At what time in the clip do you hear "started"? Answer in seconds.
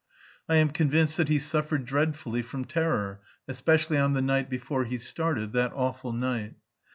4.97-5.53